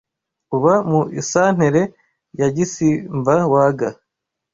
[0.55, 1.81] uba mu isantere
[2.39, 3.87] ya Gisimbawaga,